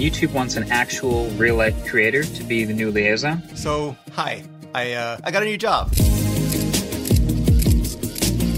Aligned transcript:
YouTube 0.00 0.32
wants 0.32 0.56
an 0.56 0.72
actual 0.72 1.26
real 1.32 1.54
life 1.54 1.86
creator 1.86 2.24
to 2.24 2.44
be 2.44 2.64
the 2.64 2.72
new 2.72 2.90
liaison. 2.90 3.42
So, 3.54 3.94
hi, 4.12 4.42
I 4.74 4.94
uh, 4.94 5.18
I 5.22 5.30
got 5.30 5.42
a 5.42 5.44
new 5.44 5.58
job. 5.58 5.94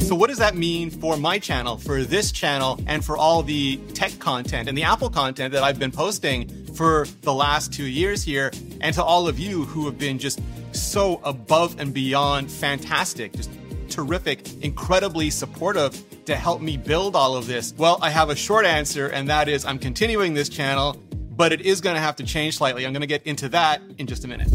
So, 0.07 0.15
what 0.15 0.29
does 0.29 0.39
that 0.39 0.55
mean 0.55 0.91
for 0.91 1.17
my 1.17 1.41
channel, 1.41 1.77
for 1.77 2.05
this 2.05 2.31
channel, 2.31 2.79
and 2.87 3.05
for 3.05 3.17
all 3.17 3.43
the 3.43 3.79
tech 3.95 4.17
content 4.21 4.69
and 4.69 4.79
the 4.79 4.85
Apple 4.85 5.11
content 5.11 5.53
that 5.55 5.65
I've 5.65 5.81
been 5.81 5.91
posting 5.91 6.49
for 6.73 7.09
the 7.23 7.35
last 7.35 7.73
two 7.73 7.87
years 7.87 8.23
here, 8.23 8.53
and 8.81 8.95
to 8.95 9.03
all 9.03 9.27
of 9.27 9.37
you 9.37 9.65
who 9.65 9.87
have 9.87 9.99
been 9.99 10.21
just 10.21 10.41
so 10.71 11.21
above 11.25 11.81
and 11.81 11.93
beyond 11.93 12.49
fantastic, 12.49 13.33
just 13.33 13.51
terrific, 13.89 14.63
incredibly 14.63 15.31
supportive 15.31 16.01
to 16.27 16.37
help 16.37 16.61
me 16.61 16.77
build 16.77 17.17
all 17.17 17.35
of 17.35 17.49
this? 17.49 17.75
Well, 17.77 17.99
I 18.01 18.11
have 18.11 18.31
a 18.31 18.37
short 18.37 18.67
answer, 18.67 19.09
and 19.09 19.29
that 19.29 19.49
is 19.49 19.65
I'm 19.65 19.81
continuing 19.81 20.35
this 20.35 20.49
channel 20.49 20.97
but 21.37 21.53
it 21.53 21.61
is 21.63 21.81
going 21.81 21.95
to 21.95 22.01
have 22.01 22.17
to 22.17 22.25
change 22.25 22.57
slightly. 22.57 22.87
I'm 22.87 22.93
going 22.93 23.01
to 23.01 23.07
get 23.07 23.23
into 23.25 23.49
that 23.51 23.81
in 23.99 24.07
just 24.07 24.25
a 24.25 24.29
minute. 24.29 24.49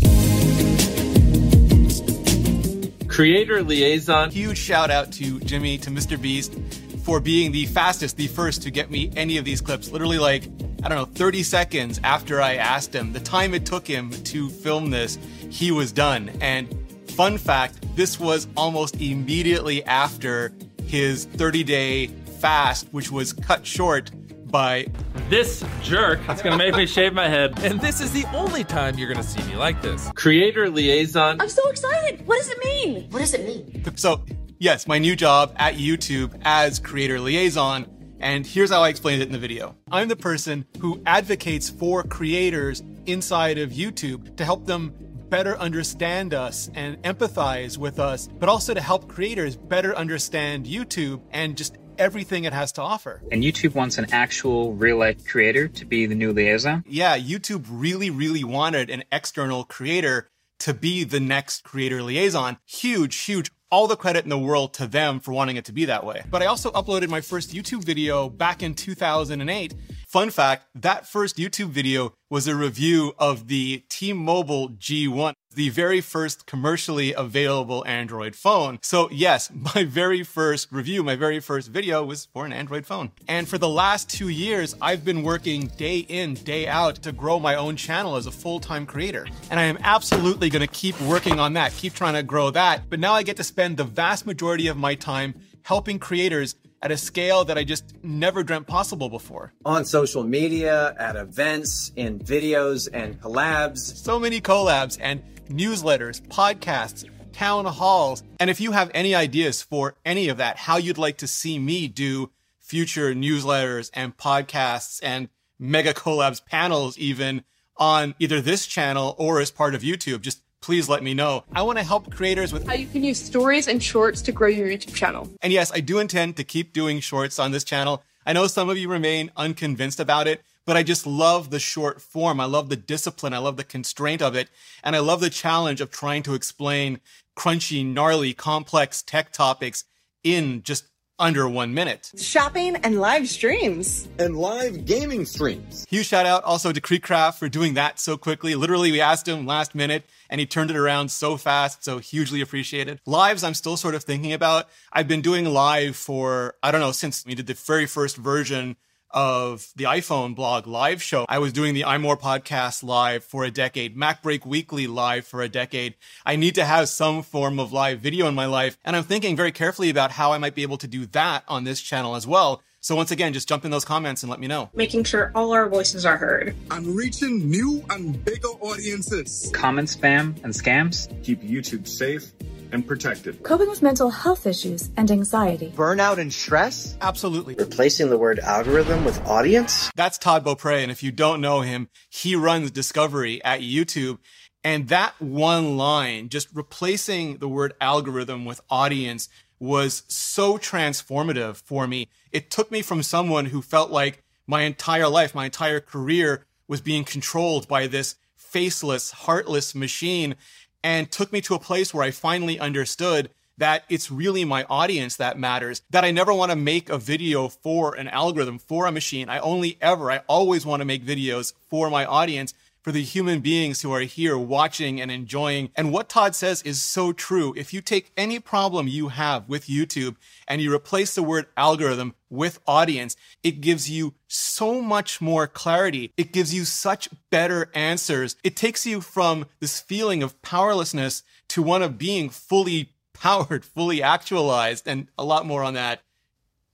Creator 3.07 3.63
liaison. 3.63 4.31
Huge 4.31 4.57
shout 4.57 4.89
out 4.89 5.11
to 5.13 5.39
Jimmy, 5.41 5.77
to 5.79 5.89
Mr. 5.89 6.19
Beast 6.21 6.57
for 7.03 7.19
being 7.19 7.51
the 7.51 7.65
fastest, 7.65 8.17
the 8.17 8.27
first 8.27 8.61
to 8.63 8.71
get 8.71 8.91
me 8.91 9.11
any 9.15 9.37
of 9.37 9.45
these 9.45 9.61
clips. 9.61 9.91
Literally, 9.91 10.19
like, 10.19 10.43
I 10.83 10.89
don't 10.89 10.97
know, 10.97 11.05
30 11.05 11.43
seconds 11.43 11.99
after 12.03 12.41
I 12.41 12.55
asked 12.55 12.93
him, 12.93 13.11
the 13.11 13.19
time 13.19 13.53
it 13.53 13.65
took 13.65 13.85
him 13.85 14.11
to 14.11 14.49
film 14.49 14.89
this, 14.89 15.17
he 15.49 15.71
was 15.71 15.91
done. 15.91 16.29
And 16.39 16.73
fun 17.07 17.37
fact 17.37 17.83
this 17.95 18.19
was 18.19 18.47
almost 18.55 19.01
immediately 19.01 19.83
after 19.83 20.53
his 20.85 21.25
30 21.25 21.63
day 21.63 22.07
fast, 22.39 22.87
which 22.91 23.11
was 23.11 23.33
cut 23.33 23.65
short 23.65 24.11
by 24.49 24.87
this 25.29 25.63
jerk. 25.81 26.19
That's 26.27 26.41
gonna 26.41 26.57
make 26.57 26.75
me 26.75 26.85
shave 26.85 27.13
my 27.13 27.27
head. 27.27 27.57
And 27.63 27.79
this 27.79 28.01
is 28.01 28.11
the 28.11 28.25
only 28.35 28.63
time 28.63 28.97
you're 28.97 29.11
gonna 29.11 29.23
see 29.23 29.43
me 29.43 29.55
like 29.55 29.81
this. 29.81 30.09
Creator 30.15 30.69
liaison. 30.69 31.39
I'm 31.39 31.49
so 31.49 31.67
excited. 31.69 32.25
What 32.27 32.37
does 32.37 32.49
it 32.49 32.63
mean? 32.63 33.09
What 33.11 33.19
does 33.19 33.33
it 33.33 33.45
mean? 33.45 33.83
So, 33.97 34.23
yes, 34.57 34.87
my 34.87 34.99
new 34.99 35.15
job 35.15 35.53
at 35.57 35.75
YouTube 35.75 36.39
as 36.43 36.79
creator 36.79 37.19
liaison. 37.19 37.85
And 38.19 38.45
here's 38.45 38.69
how 38.69 38.81
I 38.81 38.89
explained 38.89 39.21
it 39.21 39.27
in 39.27 39.31
the 39.31 39.39
video. 39.39 39.75
I'm 39.91 40.09
the 40.09 40.15
person 40.15 40.65
who 40.79 41.01
advocates 41.05 41.69
for 41.69 42.03
creators 42.03 42.83
inside 43.05 43.57
of 43.57 43.71
YouTube 43.71 44.35
to 44.35 44.43
help 44.43 44.65
them 44.65 44.93
better 45.29 45.57
understand 45.57 46.33
us 46.33 46.69
and 46.73 47.01
empathize 47.03 47.77
with 47.77 47.99
us, 47.99 48.27
but 48.39 48.49
also 48.49 48.73
to 48.73 48.81
help 48.81 49.07
creators 49.07 49.55
better 49.55 49.95
understand 49.95 50.65
YouTube 50.65 51.21
and 51.31 51.55
just 51.55 51.77
everything 51.99 52.45
it 52.45 52.53
has 52.53 52.71
to 52.73 52.81
offer. 52.81 53.21
And 53.31 53.43
YouTube 53.43 53.75
wants 53.75 53.97
an 53.97 54.07
actual 54.11 54.73
real 54.73 54.97
life 54.97 55.25
creator 55.27 55.67
to 55.67 55.85
be 55.85 56.05
the 56.05 56.15
new 56.15 56.33
liaison. 56.33 56.83
Yeah, 56.87 57.17
YouTube 57.17 57.65
really, 57.69 58.09
really 58.09 58.43
wanted 58.43 58.89
an 58.89 59.03
external 59.11 59.65
creator 59.65 60.29
to 60.59 60.73
be 60.73 61.03
the 61.03 61.19
next 61.19 61.63
creator 61.63 62.01
liaison. 62.01 62.57
Huge, 62.65 63.15
huge. 63.15 63.51
All 63.71 63.87
the 63.87 63.95
credit 63.95 64.23
in 64.23 64.29
the 64.29 64.37
world 64.37 64.73
to 64.75 64.87
them 64.87 65.19
for 65.19 65.31
wanting 65.31 65.55
it 65.55 65.65
to 65.65 65.71
be 65.71 65.85
that 65.85 66.03
way. 66.03 66.23
But 66.29 66.41
I 66.41 66.47
also 66.47 66.71
uploaded 66.71 67.09
my 67.09 67.21
first 67.21 67.53
YouTube 67.53 67.83
video 67.83 68.27
back 68.27 68.63
in 68.63 68.73
2008. 68.73 69.75
Fun 70.07 70.31
fact, 70.31 70.65
that 70.73 71.05
first 71.05 71.37
YouTube 71.37 71.69
video 71.69 72.13
was 72.31 72.47
a 72.47 72.55
review 72.55 73.13
of 73.19 73.47
the 73.47 73.83
T-Mobile 73.87 74.69
G1 74.69 75.33
the 75.55 75.69
very 75.69 76.01
first 76.01 76.45
commercially 76.45 77.13
available 77.13 77.83
Android 77.85 78.35
phone. 78.35 78.79
So 78.81 79.09
yes, 79.11 79.51
my 79.75 79.83
very 79.83 80.23
first 80.23 80.71
review, 80.71 81.03
my 81.03 81.15
very 81.15 81.39
first 81.39 81.69
video 81.69 82.03
was 82.03 82.25
for 82.25 82.45
an 82.45 82.53
Android 82.53 82.85
phone. 82.85 83.11
And 83.27 83.47
for 83.47 83.57
the 83.57 83.69
last 83.69 84.09
two 84.09 84.29
years, 84.29 84.75
I've 84.81 85.03
been 85.03 85.23
working 85.23 85.67
day 85.77 85.99
in, 85.99 86.35
day 86.35 86.67
out 86.67 86.95
to 87.03 87.11
grow 87.11 87.39
my 87.39 87.55
own 87.55 87.75
channel 87.75 88.15
as 88.15 88.25
a 88.25 88.31
full-time 88.31 88.85
creator. 88.85 89.27
And 89.49 89.59
I 89.59 89.63
am 89.63 89.77
absolutely 89.81 90.49
gonna 90.49 90.67
keep 90.67 90.99
working 91.01 91.39
on 91.39 91.53
that, 91.53 91.73
keep 91.73 91.93
trying 91.93 92.13
to 92.13 92.23
grow 92.23 92.51
that. 92.51 92.89
But 92.89 92.99
now 92.99 93.13
I 93.13 93.23
get 93.23 93.37
to 93.37 93.43
spend 93.43 93.77
the 93.77 93.83
vast 93.83 94.25
majority 94.25 94.67
of 94.67 94.77
my 94.77 94.95
time 94.95 95.33
helping 95.63 95.99
creators 95.99 96.55
at 96.81 96.91
a 96.91 96.97
scale 96.97 97.45
that 97.45 97.57
I 97.57 97.63
just 97.63 97.93
never 98.03 98.43
dreamt 98.43 98.67
possible 98.67 99.09
before. 99.09 99.53
On 99.65 99.85
social 99.85 100.23
media, 100.23 100.95
at 100.97 101.15
events, 101.15 101.91
in 101.95 102.19
videos 102.19 102.87
and 102.91 103.19
collabs. 103.21 103.79
So 103.79 104.19
many 104.19 104.41
collabs 104.41 104.97
and 105.01 105.21
newsletters, 105.49 106.21
podcasts, 106.27 107.05
town 107.33 107.65
halls. 107.65 108.23
And 108.39 108.49
if 108.49 108.61
you 108.61 108.71
have 108.71 108.91
any 108.93 109.15
ideas 109.15 109.61
for 109.61 109.95
any 110.05 110.29
of 110.29 110.37
that, 110.37 110.57
how 110.57 110.77
you'd 110.77 110.97
like 110.97 111.17
to 111.17 111.27
see 111.27 111.59
me 111.59 111.87
do 111.87 112.31
future 112.59 113.13
newsletters 113.13 113.89
and 113.93 114.15
podcasts 114.15 114.99
and 115.03 115.29
mega 115.57 115.93
collabs 115.93 116.43
panels 116.45 116.97
even 116.97 117.43
on 117.77 118.13
either 118.19 118.41
this 118.41 118.67
channel 118.67 119.15
or 119.17 119.39
as 119.39 119.51
part 119.51 119.73
of 119.73 119.81
YouTube, 119.81 120.21
just 120.21 120.41
please 120.69 120.87
let 120.87 121.01
me 121.01 121.15
know. 121.15 121.43
I 121.51 121.63
want 121.63 121.79
to 121.79 121.83
help 121.83 122.11
creators 122.11 122.53
with 122.53 122.67
how 122.67 122.75
you 122.75 122.85
can 122.85 123.03
use 123.03 123.19
stories 123.19 123.67
and 123.67 123.81
shorts 123.81 124.21
to 124.21 124.31
grow 124.31 124.49
your 124.49 124.67
YouTube 124.67 124.93
channel. 124.93 125.27
And 125.41 125.51
yes, 125.51 125.71
I 125.73 125.79
do 125.79 125.97
intend 125.97 126.37
to 126.37 126.43
keep 126.43 126.73
doing 126.73 126.99
shorts 126.99 127.39
on 127.39 127.51
this 127.51 127.63
channel. 127.63 128.03
I 128.23 128.33
know 128.33 128.45
some 128.45 128.69
of 128.69 128.77
you 128.77 128.87
remain 128.87 129.31
unconvinced 129.35 129.99
about 129.99 130.27
it, 130.27 130.43
but 130.67 130.77
I 130.77 130.83
just 130.83 131.07
love 131.07 131.49
the 131.49 131.57
short 131.57 132.03
form. 132.03 132.39
I 132.39 132.45
love 132.45 132.69
the 132.69 132.75
discipline. 132.75 133.33
I 133.33 133.39
love 133.39 133.57
the 133.57 133.63
constraint 133.63 134.21
of 134.21 134.35
it. 134.35 134.51
And 134.83 134.95
I 134.95 134.99
love 134.99 135.21
the 135.21 135.31
challenge 135.31 135.81
of 135.81 135.89
trying 135.89 136.21
to 136.21 136.35
explain 136.35 136.99
crunchy, 137.35 137.83
gnarly, 137.83 138.35
complex 138.35 139.01
tech 139.01 139.31
topics 139.31 139.85
in 140.23 140.61
just 140.61 140.85
under 141.19 141.47
one 141.47 141.73
minute. 141.73 142.11
Shopping 142.17 142.77
and 142.77 142.99
live 142.99 143.27
streams. 143.27 144.07
And 144.17 144.37
live 144.37 144.85
gaming 144.85 145.25
streams. 145.25 145.85
Huge 145.89 146.07
shout 146.07 146.25
out 146.25 146.43
also 146.43 146.71
to 146.71 146.81
Creekcraft 146.81 147.35
for 147.35 147.49
doing 147.49 147.73
that 147.75 147.99
so 147.99 148.17
quickly. 148.17 148.55
Literally, 148.55 148.91
we 148.91 149.01
asked 149.01 149.27
him 149.27 149.45
last 149.45 149.75
minute 149.75 150.05
and 150.29 150.39
he 150.39 150.45
turned 150.45 150.71
it 150.71 150.77
around 150.77 151.09
so 151.09 151.37
fast. 151.37 151.83
So 151.83 151.99
hugely 151.99 152.41
appreciated. 152.41 153.01
Lives, 153.05 153.43
I'm 153.43 153.53
still 153.53 153.77
sort 153.77 153.95
of 153.95 154.03
thinking 154.03 154.33
about. 154.33 154.69
I've 154.93 155.07
been 155.07 155.21
doing 155.21 155.45
live 155.45 155.95
for, 155.95 156.55
I 156.63 156.71
don't 156.71 156.81
know, 156.81 156.91
since 156.91 157.25
we 157.25 157.35
did 157.35 157.47
the 157.47 157.53
very 157.53 157.85
first 157.85 158.15
version 158.17 158.77
of 159.11 159.71
the 159.75 159.85
iPhone 159.85 160.35
blog 160.35 160.67
live 160.67 161.01
show. 161.01 161.25
I 161.27 161.39
was 161.39 161.53
doing 161.53 161.73
the 161.73 161.81
iMore 161.81 162.19
podcast 162.19 162.83
live 162.83 163.23
for 163.23 163.43
a 163.43 163.51
decade, 163.51 163.95
MacBreak 163.95 164.45
Weekly 164.45 164.87
live 164.87 165.25
for 165.25 165.41
a 165.41 165.49
decade. 165.49 165.95
I 166.25 166.35
need 166.35 166.55
to 166.55 166.65
have 166.65 166.89
some 166.89 167.23
form 167.23 167.59
of 167.59 167.73
live 167.73 167.99
video 167.99 168.27
in 168.27 168.35
my 168.35 168.45
life. 168.45 168.77
And 168.85 168.95
I'm 168.95 169.03
thinking 169.03 169.35
very 169.35 169.51
carefully 169.51 169.89
about 169.89 170.11
how 170.11 170.31
I 170.31 170.37
might 170.37 170.55
be 170.55 170.63
able 170.63 170.77
to 170.77 170.87
do 170.87 171.05
that 171.07 171.43
on 171.47 171.63
this 171.63 171.81
channel 171.81 172.15
as 172.15 172.27
well. 172.27 172.61
So 172.81 172.95
once 172.95 173.11
again, 173.11 173.33
just 173.33 173.49
jump 173.49 173.65
in 173.65 173.71
those 173.71 173.83
comments 173.83 174.23
and 174.23 174.29
let 174.29 174.39
me 174.39 174.47
know. 174.47 174.69
Making 174.73 175.03
sure 175.03 175.31
all 175.35 175.51
our 175.51 175.67
voices 175.67 176.05
are 176.05 176.15
heard. 176.15 176.55
And 176.71 176.87
reaching 176.95 177.49
new 177.49 177.83
and 177.89 178.23
bigger 178.23 178.47
audiences. 178.47 179.51
Comment 179.53 179.87
spam 179.87 180.41
and 180.43 180.53
scams. 180.53 181.09
Keep 181.23 181.41
YouTube 181.41 181.87
safe 181.87 182.31
and 182.71 182.85
protected. 182.85 183.41
Coping 183.43 183.69
with 183.69 183.81
mental 183.81 184.09
health 184.09 184.45
issues 184.45 184.89
and 184.97 185.09
anxiety. 185.11 185.73
Burnout 185.75 186.17
and 186.17 186.33
stress? 186.33 186.97
Absolutely. 187.01 187.55
Replacing 187.55 188.09
the 188.09 188.17
word 188.17 188.39
algorithm 188.39 189.05
with 189.05 189.19
audience? 189.25 189.91
That's 189.95 190.17
Todd 190.17 190.43
Beaupre. 190.43 190.81
And 190.81 190.91
if 190.91 191.03
you 191.03 191.11
don't 191.11 191.41
know 191.41 191.61
him, 191.61 191.89
he 192.09 192.35
runs 192.35 192.71
Discovery 192.71 193.43
at 193.43 193.61
YouTube. 193.61 194.19
And 194.63 194.89
that 194.89 195.19
one 195.21 195.77
line, 195.77 196.29
just 196.29 196.49
replacing 196.53 197.37
the 197.37 197.47
word 197.47 197.73
algorithm 197.79 198.45
with 198.45 198.61
audience, 198.69 199.29
was 199.59 200.03
so 200.07 200.57
transformative 200.57 201.57
for 201.57 201.87
me. 201.87 202.07
It 202.31 202.49
took 202.49 202.71
me 202.71 202.81
from 202.81 203.03
someone 203.03 203.45
who 203.47 203.61
felt 203.61 203.91
like 203.91 204.23
my 204.47 204.63
entire 204.63 205.07
life, 205.07 205.35
my 205.35 205.45
entire 205.45 205.79
career 205.79 206.45
was 206.67 206.81
being 206.81 207.03
controlled 207.03 207.67
by 207.67 207.87
this 207.87 208.15
faceless, 208.35 209.11
heartless 209.11 209.75
machine 209.75 210.35
and 210.83 211.11
took 211.11 211.31
me 211.31 211.41
to 211.41 211.55
a 211.55 211.59
place 211.59 211.93
where 211.93 212.03
I 212.03 212.11
finally 212.11 212.59
understood 212.59 213.29
that 213.57 213.83
it's 213.89 214.09
really 214.09 214.45
my 214.45 214.63
audience 214.69 215.17
that 215.17 215.37
matters, 215.37 215.81
that 215.89 216.05
I 216.05 216.11
never 216.11 216.33
want 216.33 216.51
to 216.51 216.55
make 216.55 216.89
a 216.89 216.97
video 216.97 217.49
for 217.49 217.93
an 217.95 218.07
algorithm, 218.07 218.57
for 218.57 218.85
a 218.85 218.91
machine. 218.91 219.29
I 219.29 219.39
only 219.39 219.77
ever, 219.81 220.09
I 220.09 220.21
always 220.27 220.65
want 220.65 220.79
to 220.79 220.85
make 220.85 221.05
videos 221.05 221.53
for 221.69 221.89
my 221.89 222.05
audience 222.05 222.53
for 222.81 222.91
the 222.91 223.03
human 223.03 223.39
beings 223.39 223.81
who 223.81 223.91
are 223.91 224.01
here 224.01 224.37
watching 224.37 225.01
and 225.01 225.11
enjoying. 225.11 225.69
And 225.75 225.91
what 225.91 226.09
Todd 226.09 226.35
says 226.35 226.61
is 226.63 226.81
so 226.81 227.11
true. 227.11 227.53
If 227.57 227.73
you 227.73 227.81
take 227.81 228.11
any 228.15 228.39
problem 228.39 228.87
you 228.87 229.09
have 229.09 229.47
with 229.49 229.67
YouTube 229.67 230.15
and 230.47 230.61
you 230.61 230.73
replace 230.73 231.15
the 231.15 231.23
word 231.23 231.47
algorithm 231.57 232.15
with 232.29 232.59
audience, 232.67 233.15
it 233.43 233.61
gives 233.61 233.89
you 233.89 234.13
so 234.27 234.81
much 234.81 235.19
more 235.21 235.47
clarity. 235.47 236.13
It 236.17 236.31
gives 236.31 236.53
you 236.53 236.65
such 236.65 237.09
better 237.29 237.69
answers. 237.73 238.35
It 238.43 238.55
takes 238.55 238.85
you 238.85 239.01
from 239.01 239.45
this 239.59 239.79
feeling 239.79 240.23
of 240.23 240.41
powerlessness 240.41 241.23
to 241.49 241.61
one 241.61 241.81
of 241.81 241.97
being 241.97 242.29
fully 242.29 242.93
powered, 243.13 243.65
fully 243.65 244.01
actualized, 244.01 244.87
and 244.87 245.07
a 245.17 245.25
lot 245.25 245.45
more 245.45 245.61
on 245.63 245.73
that 245.73 246.01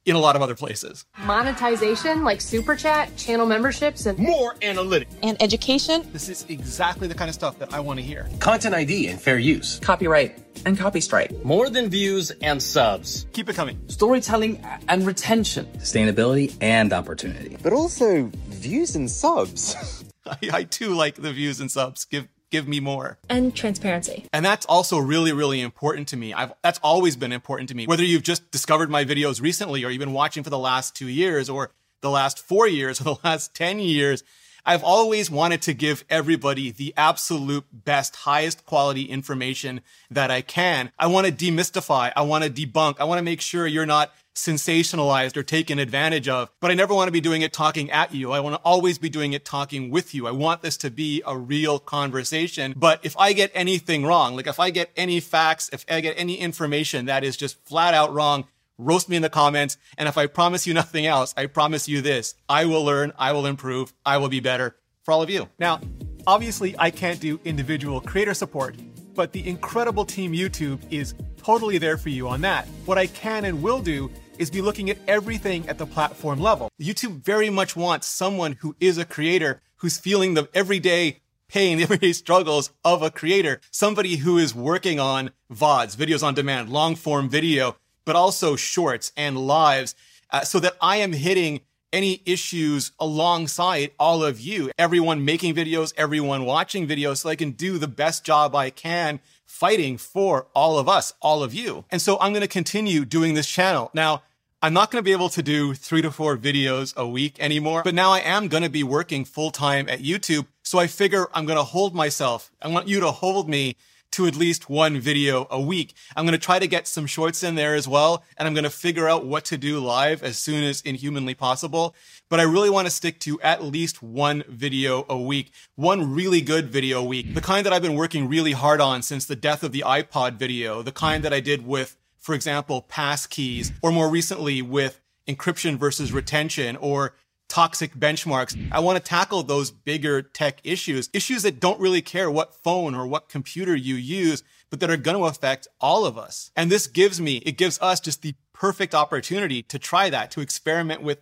in 0.05 0.15
a 0.15 0.19
lot 0.19 0.35
of 0.35 0.41
other 0.41 0.55
places. 0.55 1.05
Monetization 1.23 2.23
like 2.23 2.39
super 2.41 2.75
chat, 2.75 3.15
channel 3.17 3.45
memberships, 3.45 4.05
and 4.05 4.17
more 4.19 4.53
analytics 4.55 5.13
and 5.23 5.41
education. 5.41 6.07
This 6.13 6.29
is 6.29 6.45
exactly 6.47 7.07
the 7.07 7.15
kind 7.15 7.29
of 7.29 7.35
stuff 7.35 7.57
that 7.59 7.73
I 7.73 7.79
want 7.79 7.99
to 7.99 8.05
hear. 8.05 8.27
Content 8.39 8.75
ID 8.75 9.07
and 9.07 9.19
fair 9.19 9.39
use. 9.39 9.79
Copyright 9.79 10.39
and 10.65 10.77
copy 10.77 11.01
strike. 11.01 11.31
More 11.43 11.69
than 11.69 11.89
views 11.89 12.31
and 12.31 12.61
subs. 12.61 13.25
Keep 13.33 13.49
it 13.49 13.55
coming. 13.55 13.79
Storytelling 13.87 14.63
and 14.87 15.05
retention. 15.05 15.65
Sustainability 15.77 16.55
and 16.61 16.93
opportunity. 16.93 17.57
But 17.61 17.73
also 17.73 18.31
views 18.49 18.95
and 18.95 19.09
subs. 19.09 20.03
I, 20.25 20.37
I 20.51 20.63
too 20.63 20.93
like 20.95 21.15
the 21.15 21.31
views 21.33 21.59
and 21.59 21.69
subs. 21.69 22.05
Give 22.05 22.27
give 22.55 22.69
me 22.69 22.79
more. 22.79 23.17
And 23.29 23.53
transparency. 23.53 24.25
And 24.31 24.45
that's 24.45 24.65
also 24.65 24.97
really, 24.97 25.33
really 25.33 25.59
important 25.59 26.07
to 26.09 26.17
me. 26.17 26.33
I've, 26.33 26.53
that's 26.61 26.79
always 26.81 27.17
been 27.17 27.33
important 27.33 27.67
to 27.69 27.75
me. 27.75 27.85
Whether 27.85 28.05
you've 28.05 28.23
just 28.23 28.49
discovered 28.49 28.89
my 28.89 29.03
videos 29.03 29.41
recently 29.41 29.83
or 29.83 29.89
you've 29.89 29.99
been 29.99 30.13
watching 30.13 30.41
for 30.41 30.49
the 30.49 30.57
last 30.57 30.95
two 30.95 31.09
years 31.09 31.49
or 31.49 31.71
the 32.01 32.09
last 32.09 32.39
four 32.39 32.65
years 32.65 33.01
or 33.01 33.03
the 33.03 33.17
last 33.25 33.53
10 33.55 33.79
years, 33.79 34.23
I've 34.65 34.85
always 34.85 35.29
wanted 35.29 35.61
to 35.63 35.73
give 35.73 36.05
everybody 36.09 36.71
the 36.71 36.93
absolute 36.95 37.65
best, 37.71 38.15
highest 38.15 38.65
quality 38.65 39.03
information 39.03 39.81
that 40.09 40.31
I 40.31 40.39
can. 40.39 40.91
I 40.97 41.07
want 41.07 41.27
to 41.27 41.33
demystify. 41.33 42.13
I 42.15 42.21
want 42.21 42.45
to 42.45 42.49
debunk. 42.49 42.95
I 42.99 43.03
want 43.03 43.19
to 43.19 43.23
make 43.23 43.41
sure 43.41 43.67
you're 43.67 43.85
not 43.85 44.13
sensationalized 44.35 45.37
or 45.37 45.43
taken 45.43 45.79
advantage 45.79 46.27
of, 46.27 46.49
but 46.59 46.69
I 46.69 46.73
never 46.73 46.93
want 46.93 47.07
to 47.07 47.11
be 47.11 47.21
doing 47.21 47.41
it 47.41 47.53
talking 47.53 47.89
at 47.89 48.13
you. 48.13 48.31
I 48.31 48.39
want 48.41 48.55
to 48.55 48.61
always 48.63 48.97
be 48.97 49.09
doing 49.09 49.33
it 49.33 49.45
talking 49.45 49.89
with 49.89 50.13
you. 50.13 50.27
I 50.27 50.31
want 50.31 50.61
this 50.61 50.77
to 50.77 50.91
be 50.91 51.23
a 51.25 51.37
real 51.37 51.79
conversation. 51.79 52.73
But 52.75 52.99
if 53.03 53.17
I 53.17 53.33
get 53.33 53.51
anything 53.53 54.05
wrong, 54.05 54.35
like 54.35 54.47
if 54.47 54.59
I 54.59 54.69
get 54.69 54.91
any 54.95 55.19
facts, 55.19 55.69
if 55.71 55.85
I 55.89 56.01
get 56.01 56.15
any 56.17 56.35
information 56.35 57.05
that 57.05 57.23
is 57.23 57.37
just 57.37 57.63
flat 57.65 57.93
out 57.93 58.13
wrong, 58.13 58.45
roast 58.77 59.09
me 59.09 59.15
in 59.15 59.21
the 59.21 59.29
comments. 59.29 59.77
And 59.97 60.07
if 60.09 60.17
I 60.17 60.27
promise 60.27 60.67
you 60.67 60.73
nothing 60.83 61.05
else, 61.05 61.33
I 61.37 61.45
promise 61.47 61.87
you 61.87 62.01
this. 62.01 62.35
I 62.49 62.65
will 62.65 62.83
learn, 62.83 63.13
I 63.17 63.31
will 63.31 63.45
improve, 63.45 63.93
I 64.05 64.17
will 64.17 64.29
be 64.29 64.41
better 64.41 64.75
for 65.03 65.13
all 65.13 65.21
of 65.21 65.29
you. 65.29 65.49
Now, 65.59 65.79
obviously 66.27 66.75
I 66.77 66.91
can't 66.91 67.19
do 67.19 67.39
individual 67.45 68.01
creator 68.01 68.33
support, 68.33 68.75
but 69.13 69.31
the 69.31 69.47
incredible 69.47 70.03
team 70.03 70.33
YouTube 70.33 70.79
is 70.91 71.13
totally 71.37 71.77
there 71.77 71.97
for 71.97 72.09
you 72.09 72.27
on 72.27 72.41
that. 72.41 72.67
What 72.85 72.97
I 72.97 73.07
can 73.07 73.45
and 73.45 73.61
will 73.61 73.79
do 73.79 74.11
is 74.39 74.49
be 74.49 74.61
looking 74.61 74.89
at 74.89 74.97
everything 75.07 75.67
at 75.69 75.77
the 75.77 75.85
platform 75.85 76.39
level. 76.39 76.69
YouTube 76.79 77.23
very 77.23 77.49
much 77.49 77.75
wants 77.75 78.07
someone 78.07 78.53
who 78.61 78.75
is 78.79 78.97
a 78.97 79.05
creator 79.05 79.61
who's 79.77 79.97
feeling 79.97 80.33
the 80.33 80.49
everyday 80.53 81.21
pain, 81.47 81.77
the 81.77 81.83
everyday 81.89 82.13
struggles 82.13 82.71
of 82.83 83.01
a 83.01 83.11
creator, 83.11 83.61
somebody 83.71 84.17
who 84.17 84.37
is 84.37 84.55
working 84.55 84.99
on 84.99 85.31
VODs, 85.51 85.95
videos 85.95 86.23
on 86.23 86.33
demand, 86.33 86.69
long 86.69 86.95
form 86.95 87.29
video, 87.29 87.75
but 88.05 88.15
also 88.15 88.55
shorts 88.55 89.11
and 89.17 89.37
lives, 89.37 89.95
uh, 90.31 90.41
so 90.41 90.59
that 90.59 90.75
I 90.81 90.97
am 90.97 91.13
hitting 91.13 91.61
any 91.95 92.21
issues 92.25 92.91
alongside 92.99 93.91
all 93.97 94.21
of 94.21 94.41
you, 94.41 94.69
everyone 94.77 95.23
making 95.23 95.55
videos, 95.55 95.93
everyone 95.95 96.43
watching 96.43 96.85
videos, 96.85 97.19
so 97.19 97.29
I 97.29 97.37
can 97.37 97.51
do 97.51 97.77
the 97.77 97.87
best 97.87 98.25
job 98.25 98.53
I 98.53 98.69
can 98.69 99.21
fighting 99.45 99.97
for 99.97 100.47
all 100.53 100.77
of 100.77 100.89
us, 100.89 101.13
all 101.21 101.41
of 101.41 101.53
you. 101.53 101.85
And 101.89 102.01
so 102.01 102.19
I'm 102.19 102.33
going 102.33 102.41
to 102.41 102.47
continue 102.47 103.05
doing 103.05 103.33
this 103.33 103.47
channel. 103.47 103.89
Now, 103.93 104.23
I'm 104.61 104.73
not 104.73 104.91
going 104.91 105.01
to 105.01 105.05
be 105.05 105.13
able 105.13 105.29
to 105.29 105.41
do 105.41 105.73
three 105.73 106.01
to 106.01 106.11
four 106.11 106.37
videos 106.37 106.93
a 106.97 107.07
week 107.07 107.37
anymore, 107.39 107.83
but 107.83 107.95
now 107.95 108.11
I 108.11 108.19
am 108.19 108.49
going 108.49 108.63
to 108.63 108.69
be 108.69 108.83
working 108.83 109.23
full 109.23 109.51
time 109.51 109.87
at 109.87 109.99
YouTube. 109.99 110.47
So 110.63 110.79
I 110.79 110.87
figure 110.87 111.27
I'm 111.33 111.45
going 111.45 111.57
to 111.57 111.63
hold 111.63 111.95
myself. 111.95 112.51
I 112.61 112.67
want 112.67 112.89
you 112.89 112.99
to 112.99 113.11
hold 113.11 113.47
me 113.47 113.77
to 114.15 114.27
at 114.27 114.35
least 114.35 114.69
one 114.69 114.99
video 114.99 115.45
a 115.49 115.59
week. 115.59 115.93
I'm 116.15 116.25
going 116.25 116.39
to 116.39 116.45
try 116.45 116.57
to 116.57 116.67
get 116.67 116.87
some 116.87 117.05
shorts 117.05 117.43
in 117.43 117.55
there 117.55 117.75
as 117.75 117.85
well. 117.85 118.23
And 118.37 118.47
I'm 118.47 118.53
going 118.53 118.63
to 118.63 118.69
figure 118.69 119.09
out 119.09 119.25
what 119.25 119.43
to 119.45 119.57
do 119.57 119.79
live 119.79 120.23
as 120.23 120.37
soon 120.37 120.63
as 120.63 120.81
inhumanly 120.81 121.33
possible. 121.33 121.93
But 122.29 122.39
I 122.39 122.43
really 122.43 122.69
want 122.69 122.87
to 122.87 122.91
stick 122.91 123.19
to 123.21 123.39
at 123.41 123.61
least 123.61 124.01
one 124.01 124.43
video 124.47 125.05
a 125.09 125.19
week, 125.19 125.51
one 125.75 126.13
really 126.13 126.39
good 126.39 126.69
video 126.69 127.01
a 127.01 127.03
week, 127.03 127.33
the 127.33 127.41
kind 127.41 127.65
that 127.65 127.73
I've 127.73 127.81
been 127.81 127.95
working 127.95 128.29
really 128.29 128.53
hard 128.53 128.79
on 128.79 129.01
since 129.01 129.25
the 129.25 129.35
death 129.35 129.63
of 129.63 129.73
the 129.73 129.83
iPod 129.85 130.37
video, 130.37 130.81
the 130.81 130.93
kind 130.93 131.21
that 131.23 131.33
I 131.33 131.41
did 131.41 131.67
with, 131.67 131.97
for 132.17 132.33
example, 132.33 132.85
passkeys, 132.89 133.73
or 133.81 133.91
more 133.91 134.09
recently 134.09 134.61
with 134.61 135.01
encryption 135.27 135.77
versus 135.77 136.13
retention, 136.13 136.77
or 136.77 137.15
toxic 137.47 137.93
benchmarks. 137.95 138.57
I 138.71 138.79
want 138.79 138.97
to 138.97 139.03
tackle 139.03 139.43
those 139.43 139.71
bigger 139.71 140.21
tech 140.21 140.59
issues, 140.63 141.09
issues 141.13 141.43
that 141.43 141.59
don't 141.59 141.79
really 141.79 142.01
care 142.01 142.29
what 142.29 142.53
phone 142.53 142.95
or 142.95 143.07
what 143.07 143.29
computer 143.29 143.75
you 143.75 143.95
use, 143.95 144.43
but 144.69 144.79
that 144.79 144.89
are 144.89 144.97
going 144.97 145.17
to 145.17 145.25
affect 145.25 145.67
all 145.79 146.05
of 146.05 146.17
us. 146.17 146.51
And 146.55 146.71
this 146.71 146.87
gives 146.87 147.21
me, 147.21 147.37
it 147.37 147.57
gives 147.57 147.79
us 147.81 147.99
just 147.99 148.21
the 148.21 148.35
perfect 148.53 148.95
opportunity 148.95 149.61
to 149.63 149.79
try 149.79 150.09
that, 150.09 150.31
to 150.31 150.41
experiment 150.41 151.01
with 151.01 151.19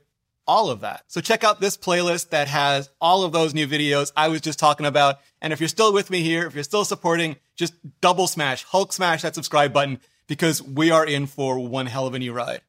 all 0.48 0.70
of 0.70 0.82
that. 0.82 1.04
So 1.08 1.22
check 1.22 1.44
out 1.44 1.62
this 1.62 1.78
playlist 1.78 2.30
that 2.30 2.48
has 2.48 2.90
all 3.00 3.24
of 3.24 3.32
those 3.32 3.54
new 3.54 3.68
videos 3.68 4.12
I 4.16 4.28
was 4.28 4.42
just 4.42 4.60
talking 4.60 4.86
about. 4.86 5.20
And 5.42 5.54
if 5.54 5.60
you're 5.60 5.70
still 5.70 5.94
with 5.94 6.10
me 6.10 6.22
here, 6.22 6.46
if 6.48 6.54
you're 6.54 6.64
still 6.64 6.86
supporting, 6.86 7.38
just 7.56 7.74
double 8.02 8.28
smash, 8.28 8.64
Hulk 8.64 8.92
smash 8.92 9.22
that 9.22 9.36
subscribe 9.36 9.74
button 9.74 10.00
because 10.28 10.62
we 10.62 10.92
are 10.92 11.06
in 11.06 11.28
for 11.28 11.60
one 11.60 11.86
hell 11.86 12.08
of 12.08 12.14
a 12.14 12.20
new 12.20 12.34
ride. 12.34 12.62